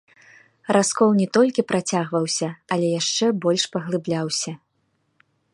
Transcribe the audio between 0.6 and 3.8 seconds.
Раскол не толькі працягваўся, але яшчэ больш